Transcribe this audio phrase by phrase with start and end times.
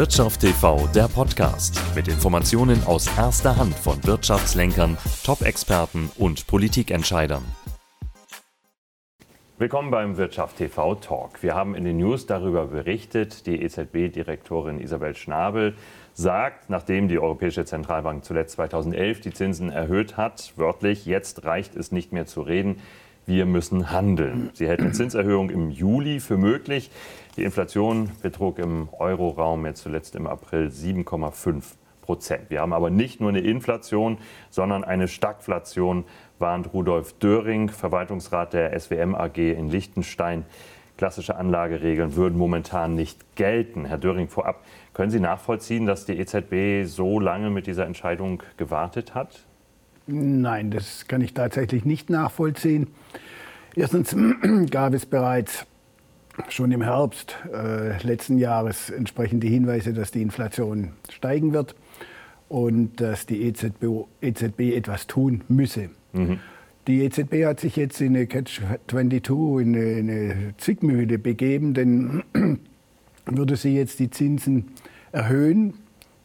[0.00, 7.44] Wirtschaft TV, der Podcast mit Informationen aus erster Hand von Wirtschaftslenkern, Top-Experten und Politikentscheidern.
[9.58, 11.42] Willkommen beim Wirtschaft TV Talk.
[11.42, 15.74] Wir haben in den News darüber berichtet, die EZB-Direktorin Isabel Schnabel
[16.14, 21.92] sagt, nachdem die Europäische Zentralbank zuletzt 2011 die Zinsen erhöht hat, wörtlich, jetzt reicht es
[21.92, 22.80] nicht mehr zu reden,
[23.30, 24.50] wir müssen handeln.
[24.54, 26.90] Sie hält eine Zinserhöhung im Juli für möglich.
[27.36, 31.62] Die Inflation betrug im Euroraum jetzt zuletzt im April 7,5
[32.00, 32.50] Prozent.
[32.50, 34.18] Wir haben aber nicht nur eine Inflation,
[34.50, 36.06] sondern eine Stagflation,
[36.40, 40.44] warnt Rudolf Döring, Verwaltungsrat der SWM AG in Liechtenstein.
[40.96, 43.84] Klassische Anlageregeln würden momentan nicht gelten.
[43.84, 49.14] Herr Döring, vorab, können Sie nachvollziehen, dass die EZB so lange mit dieser Entscheidung gewartet
[49.14, 49.46] hat?
[50.10, 52.88] Nein, das kann ich tatsächlich nicht nachvollziehen.
[53.76, 54.16] Erstens
[54.70, 55.66] gab es bereits
[56.48, 61.74] schon im Herbst äh, letzten Jahres entsprechende Hinweise, dass die Inflation steigen wird
[62.48, 65.90] und dass die EZB, EZB etwas tun müsse.
[66.12, 66.40] Mhm.
[66.86, 72.24] Die EZB hat sich jetzt in eine Catch-22, in eine, eine Zwickmühle begeben, denn
[73.26, 74.72] würde sie jetzt die Zinsen
[75.12, 75.74] erhöhen,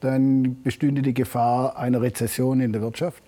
[0.00, 3.22] dann bestünde die Gefahr einer Rezession in der Wirtschaft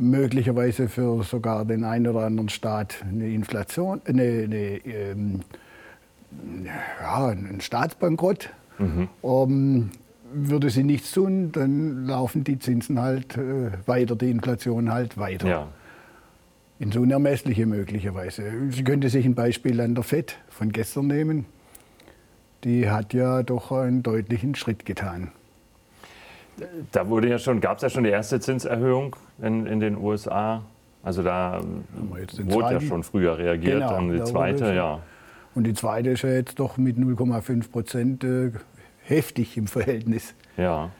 [0.00, 5.40] möglicherweise für sogar den einen oder anderen Staat eine Inflation, eine, eine ähm,
[7.02, 8.50] ja, ein Staatsbankrott.
[8.78, 9.08] Mhm.
[9.20, 9.90] Um,
[10.32, 15.48] würde sie nichts tun, dann laufen die Zinsen halt äh, weiter, die Inflation halt weiter.
[15.48, 15.68] Ja.
[16.78, 18.44] Ins Unermessliche möglicherweise.
[18.70, 21.46] Sie könnte sich ein Beispiel an der FED von gestern nehmen.
[22.64, 25.32] Die hat ja doch einen deutlichen Schritt getan.
[26.92, 30.62] Da wurde ja schon, gab es ja schon die erste Zinserhöhung in, in den USA.
[31.02, 31.60] Also da
[32.42, 35.00] wurde ja schon früher reagiert, genau, dann die zweite, ja.
[35.54, 38.52] Und die zweite ist ja jetzt doch mit 0,5 Prozent äh,
[39.02, 40.34] heftig im Verhältnis.
[40.56, 40.90] Ja.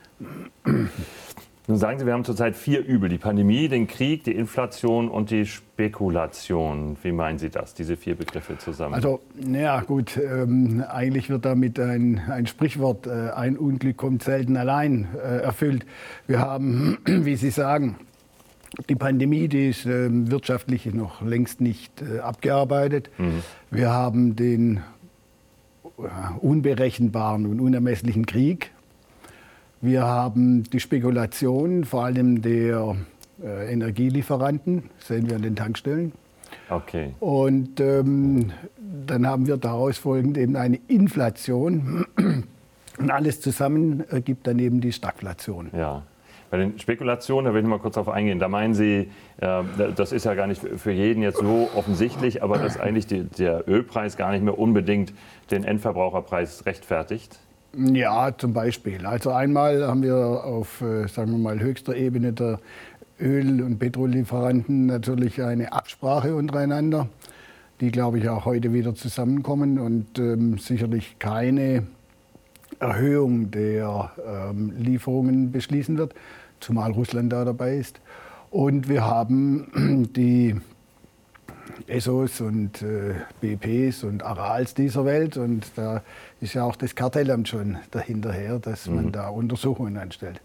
[1.67, 3.07] Nun sagen Sie, wir haben zurzeit vier Übel.
[3.07, 6.97] Die Pandemie, den Krieg, die Inflation und die Spekulation.
[7.03, 8.95] Wie meinen Sie das, diese vier Begriffe zusammen?
[8.95, 14.57] Also, naja, gut, ähm, eigentlich wird damit ein, ein Sprichwort, äh, ein Unglück kommt selten
[14.57, 15.85] allein, äh, erfüllt.
[16.25, 17.97] Wir haben, wie Sie sagen,
[18.89, 23.11] die Pandemie, die ist äh, wirtschaftlich noch längst nicht äh, abgearbeitet.
[23.17, 23.43] Mhm.
[23.69, 24.77] Wir haben den
[25.97, 26.01] äh,
[26.39, 28.71] unberechenbaren und unermesslichen Krieg.
[29.81, 32.95] Wir haben die Spekulation, vor allem der
[33.43, 36.11] äh, Energielieferanten, sehen wir an den Tankstellen.
[36.69, 37.13] Okay.
[37.19, 38.51] Und ähm,
[39.07, 42.05] dann haben wir daraus folgend eben eine Inflation.
[42.97, 45.71] Und alles zusammen ergibt dann eben die Stagflation.
[45.75, 46.03] Ja.
[46.51, 48.37] Bei den Spekulationen, da will ich mal kurz darauf eingehen.
[48.37, 49.63] Da meinen Sie, äh,
[49.95, 53.67] das ist ja gar nicht für jeden jetzt so offensichtlich, aber dass eigentlich die, der
[53.67, 55.13] Ölpreis gar nicht mehr unbedingt
[55.49, 57.39] den Endverbraucherpreis rechtfertigt?
[57.77, 59.05] Ja, zum Beispiel.
[59.05, 62.59] Also einmal haben wir auf, äh, sagen wir mal, höchster Ebene der
[63.19, 67.07] Öl- und Petrollieferanten natürlich eine Absprache untereinander,
[67.79, 71.83] die, glaube ich, auch heute wieder zusammenkommen und ähm, sicherlich keine
[72.79, 76.13] Erhöhung der ähm, Lieferungen beschließen wird
[76.61, 77.99] zumal Russland da dabei ist.
[78.49, 80.55] Und wir haben die
[81.87, 85.37] Essos und äh, BPs und Arals dieser Welt.
[85.37, 86.03] Und da
[86.39, 88.95] ist ja auch das Kartellamt schon dahinterher, dass mhm.
[88.95, 90.41] man da Untersuchungen anstellt.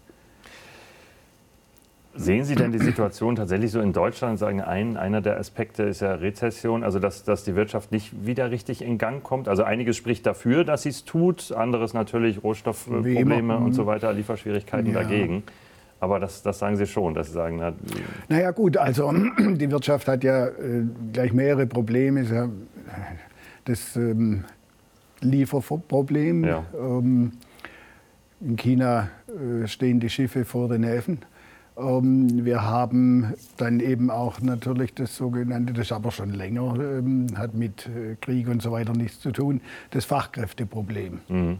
[2.19, 4.39] Sehen Sie denn die Situation tatsächlich so in Deutschland?
[4.39, 8.49] Sagen ein, einer der Aspekte ist ja Rezession, also dass, dass die Wirtschaft nicht wieder
[8.49, 9.47] richtig in Gang kommt.
[9.47, 14.93] Also einiges spricht dafür, dass sie es tut, anderes natürlich Rohstoffprobleme und so weiter, Lieferschwierigkeiten
[14.93, 15.03] ja.
[15.03, 15.43] dagegen.
[15.99, 17.73] Aber das, das sagen Sie schon, dass Sie sagen, na,
[18.29, 22.51] naja gut, also die Wirtschaft hat ja äh, gleich mehrere Probleme.
[23.65, 24.43] Das ähm,
[25.21, 26.43] Lieferproblem.
[26.43, 26.63] Ja.
[26.79, 27.31] Ähm,
[28.39, 31.19] in China äh, stehen die Schiffe vor den Häfen.
[31.77, 37.27] Ähm, wir haben dann eben auch natürlich das sogenannte, das ist aber schon länger, ähm,
[37.35, 41.19] hat mit äh, Krieg und so weiter nichts zu tun, das Fachkräfteproblem.
[41.27, 41.59] Mhm.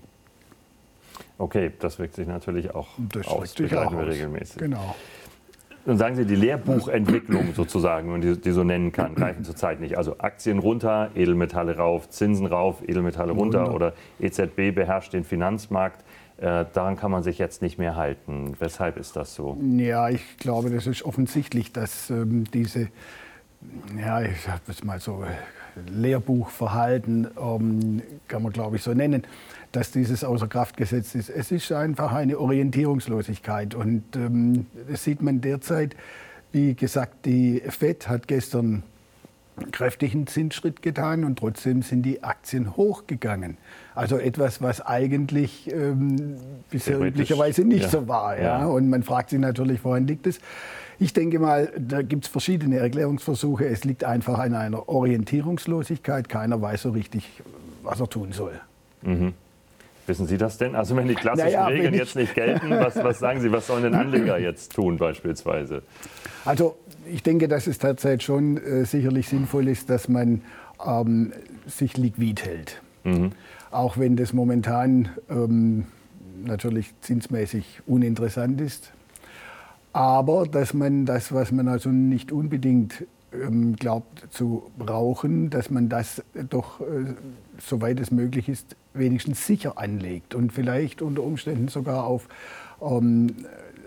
[1.37, 4.57] Okay, das wirkt sich natürlich auch das aus, begleiten wir regelmäßig.
[4.57, 4.95] Genau.
[5.85, 9.97] Nun sagen Sie, die Lehrbuchentwicklung sozusagen, wenn man die, so nennen kann, greifen zurzeit nicht.
[9.97, 16.03] Also Aktien runter, Edelmetalle rauf, Zinsen rauf, Edelmetalle runter oder EZB beherrscht den Finanzmarkt.
[16.39, 18.53] Äh, daran kann man sich jetzt nicht mehr halten.
[18.59, 19.57] Weshalb ist das so?
[19.77, 22.89] Ja, ich glaube, das ist offensichtlich, dass ähm, diese,
[23.97, 25.23] ja, ich sage es mal so,
[25.89, 29.23] Lehrbuchverhalten, ähm, kann man glaube ich so nennen,
[29.71, 31.29] dass dieses außer Kraft gesetzt ist.
[31.29, 35.95] Es ist einfach eine Orientierungslosigkeit und ähm, das sieht man derzeit.
[36.51, 38.83] Wie gesagt, die FED hat gestern
[39.71, 43.57] kräftigen Zinsschritt getan und trotzdem sind die Aktien hochgegangen.
[43.95, 46.37] Also etwas, was eigentlich ähm,
[46.69, 47.89] bisher üblicherweise nicht ja.
[47.89, 48.37] so war.
[48.37, 48.59] Ja?
[48.59, 48.65] ja?
[48.65, 50.39] Und man fragt sich natürlich, woran liegt es?
[50.99, 53.65] Ich denke mal, da gibt es verschiedene Erklärungsversuche.
[53.65, 56.27] Es liegt einfach an einer Orientierungslosigkeit.
[56.27, 57.41] Keiner weiß so richtig,
[57.83, 58.59] was er tun soll.
[59.03, 59.33] Mhm.
[60.07, 60.75] Wissen Sie das denn?
[60.75, 63.83] Also wenn die klassischen naja, Regeln jetzt nicht gelten, was, was, sagen Sie, was sollen
[63.83, 65.83] denn Anleger jetzt tun beispielsweise?
[66.45, 66.77] Also
[67.11, 70.41] ich denke, dass es tatsächlich schon äh, sicherlich sinnvoll ist, dass man
[70.85, 71.33] ähm,
[71.67, 72.81] sich liquid hält.
[73.03, 73.33] Mhm.
[73.69, 75.85] Auch wenn das momentan ähm,
[76.43, 78.93] natürlich zinsmäßig uninteressant ist.
[79.93, 85.89] Aber dass man das, was man also nicht unbedingt ähm, glaubt zu brauchen, dass man
[85.89, 87.15] das doch, äh,
[87.59, 92.27] soweit es möglich ist, wenigstens sicher anlegt und vielleicht unter Umständen sogar auf
[92.81, 93.27] ähm,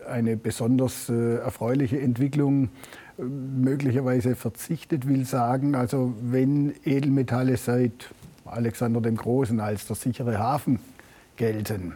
[0.08, 2.70] eine besonders äh, erfreuliche Entwicklung
[3.18, 8.10] äh, möglicherweise verzichtet, will sagen, also wenn Edelmetalle seit
[8.44, 10.80] Alexander dem Großen als der sichere Hafen
[11.36, 11.94] gelten,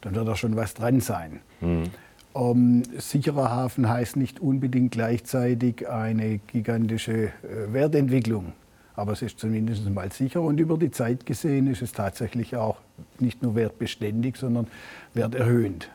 [0.00, 1.40] dann wird da schon was dran sein.
[1.60, 1.84] Mhm.
[2.32, 8.52] Um, sicherer Hafen heißt nicht unbedingt gleichzeitig eine gigantische äh, Wertentwicklung.
[8.94, 12.76] Aber es ist zumindest mal sicher und über die Zeit gesehen ist es tatsächlich auch
[13.18, 14.68] nicht nur wertbeständig, sondern
[15.14, 15.90] werterhöhend.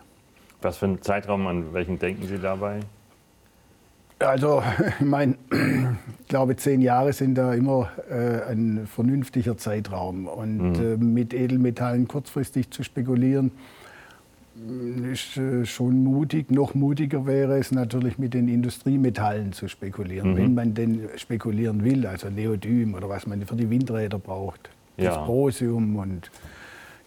[0.62, 2.80] Was für einen Zeitraum, an welchen denken Sie dabei?
[4.20, 4.64] Also,
[5.00, 10.28] ich meine, ich glaube, zehn Jahre sind da immer äh, ein vernünftiger Zeitraum.
[10.28, 10.94] Und mhm.
[10.94, 13.52] äh, mit Edelmetallen kurzfristig zu spekulieren,
[15.12, 16.52] ist äh, schon mutig.
[16.52, 20.38] Noch mutiger wäre es natürlich mit den Industriemetallen zu spekulieren, mhm.
[20.38, 25.10] wenn man denn spekulieren will, also Neodym oder was man für die Windräder braucht, ja.
[25.10, 26.32] Dysprosium und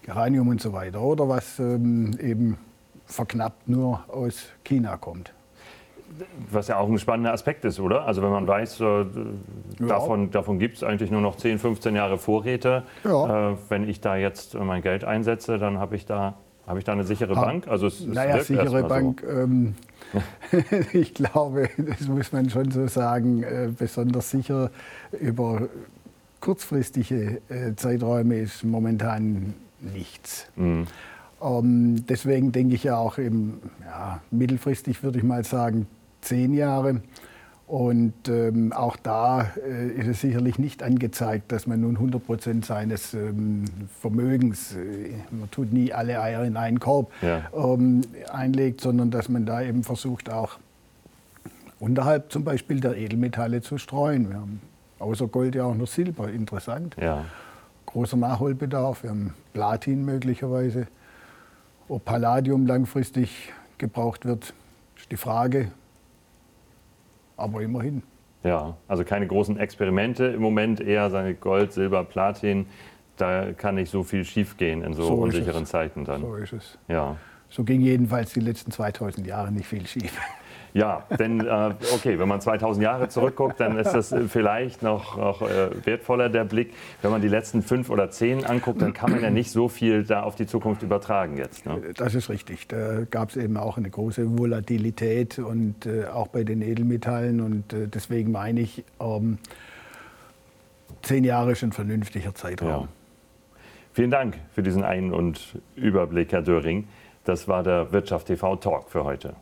[0.02, 2.58] Geranium und so weiter, oder was ähm, eben
[3.06, 5.32] verknappt nur aus China kommt.
[6.50, 8.06] Was ja auch ein spannender Aspekt ist, oder?
[8.06, 9.04] Also wenn man weiß, äh, ja.
[9.86, 12.82] davon, davon gibt es eigentlich nur noch 10, 15 Jahre Vorräte.
[13.04, 13.52] Ja.
[13.52, 16.34] Äh, wenn ich da jetzt mein Geld einsetze, dann habe ich da
[16.68, 17.66] habe ich da eine sichere ha, Bank?
[17.66, 19.22] Also es, es naja, sichere Bank.
[19.24, 19.30] So.
[19.30, 19.74] Ähm,
[20.92, 24.70] ich glaube, das muss man schon so sagen, äh, besonders sicher
[25.18, 25.68] über
[26.40, 30.46] kurzfristige äh, Zeiträume ist momentan nichts.
[30.56, 30.86] Mhm.
[31.42, 35.86] Ähm, deswegen denke ich ja auch im, ja, mittelfristig würde ich mal sagen
[36.20, 37.00] zehn Jahre.
[37.68, 42.64] Und ähm, auch da äh, ist es sicherlich nicht angezeigt, dass man nun 100 Prozent
[42.64, 43.66] seines ähm,
[44.00, 47.42] Vermögens, äh, man tut nie alle Eier in einen Korb, ja.
[47.54, 48.00] ähm,
[48.32, 50.58] einlegt, sondern dass man da eben versucht, auch
[51.78, 54.30] unterhalb zum Beispiel der Edelmetalle zu streuen.
[54.30, 54.62] Wir haben
[54.98, 56.96] außer Gold ja auch noch Silber, interessant.
[56.98, 57.26] Ja.
[57.84, 60.86] Großer Nachholbedarf, wir haben Platin möglicherweise.
[61.86, 64.54] Ob Palladium langfristig gebraucht wird,
[64.96, 65.70] ist die Frage
[67.38, 68.02] aber immerhin.
[68.44, 72.66] Ja, also keine großen Experimente im Moment, eher seine Gold, Silber, Platin.
[73.16, 76.20] Da kann nicht so viel schiefgehen in so, so unsicheren Zeiten dann.
[76.20, 76.78] So ist es.
[76.86, 77.16] Ja.
[77.48, 80.16] So ging jedenfalls die letzten 2000 Jahre nicht viel schief.
[80.74, 85.42] Ja, denn äh, okay, wenn man 2000 Jahre zurückguckt, dann ist das vielleicht noch, noch
[85.42, 86.74] äh, wertvoller der Blick.
[87.02, 90.04] Wenn man die letzten fünf oder zehn anguckt, dann kann man ja nicht so viel
[90.04, 91.66] da auf die Zukunft übertragen jetzt.
[91.66, 91.80] Ne?
[91.96, 92.68] Das ist richtig.
[92.68, 97.72] Da gab es eben auch eine große Volatilität und äh, auch bei den Edelmetallen und
[97.72, 99.38] äh, deswegen meine ich, ähm,
[101.02, 102.68] zehn Jahre ist ein vernünftiger Zeitraum.
[102.68, 102.88] Ja.
[103.92, 106.86] Vielen Dank für diesen Ein- und Überblick, Herr Döring.
[107.24, 109.34] Das war der Wirtschaft TV Talk für heute.